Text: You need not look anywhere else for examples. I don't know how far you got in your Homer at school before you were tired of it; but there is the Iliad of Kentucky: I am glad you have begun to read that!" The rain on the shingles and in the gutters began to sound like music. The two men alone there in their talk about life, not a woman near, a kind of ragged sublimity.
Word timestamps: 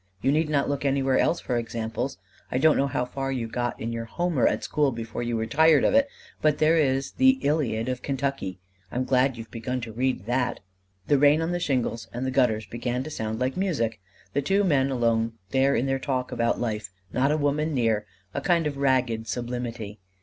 You 0.23 0.31
need 0.31 0.49
not 0.49 0.67
look 0.67 0.83
anywhere 0.83 1.19
else 1.19 1.39
for 1.39 1.57
examples. 1.57 2.17
I 2.51 2.57
don't 2.57 2.75
know 2.75 2.87
how 2.87 3.05
far 3.05 3.31
you 3.31 3.47
got 3.47 3.79
in 3.79 3.93
your 3.93 4.05
Homer 4.05 4.47
at 4.47 4.63
school 4.63 4.91
before 4.91 5.21
you 5.21 5.37
were 5.37 5.45
tired 5.45 5.83
of 5.83 5.93
it; 5.93 6.07
but 6.41 6.57
there 6.57 6.75
is 6.79 7.11
the 7.11 7.37
Iliad 7.43 7.87
of 7.87 8.01
Kentucky: 8.01 8.57
I 8.91 8.95
am 8.95 9.03
glad 9.03 9.37
you 9.37 9.43
have 9.43 9.51
begun 9.51 9.79
to 9.81 9.93
read 9.93 10.25
that!" 10.25 10.61
The 11.07 11.19
rain 11.19 11.39
on 11.39 11.51
the 11.51 11.59
shingles 11.59 12.07
and 12.13 12.21
in 12.21 12.23
the 12.23 12.31
gutters 12.31 12.65
began 12.65 13.03
to 13.03 13.11
sound 13.11 13.37
like 13.39 13.55
music. 13.55 13.99
The 14.33 14.41
two 14.41 14.63
men 14.63 14.89
alone 14.89 15.33
there 15.51 15.75
in 15.75 15.85
their 15.85 15.99
talk 15.99 16.31
about 16.31 16.59
life, 16.59 16.89
not 17.13 17.31
a 17.31 17.37
woman 17.37 17.71
near, 17.75 18.07
a 18.33 18.41
kind 18.41 18.65
of 18.65 18.77
ragged 18.77 19.27
sublimity. 19.27 19.99